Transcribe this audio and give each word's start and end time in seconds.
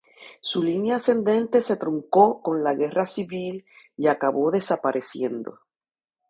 Su 0.39 0.63
línea 0.63 0.95
ascendente 0.95 1.61
se 1.61 1.75
truncó 1.75 2.41
con 2.41 2.63
la 2.63 2.73
Guerra 2.73 3.05
Civil, 3.05 3.67
y 3.95 4.07
acabó 4.07 4.49
desapareciendo. 4.49 5.59